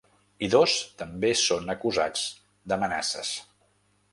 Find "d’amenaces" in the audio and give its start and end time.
2.73-3.35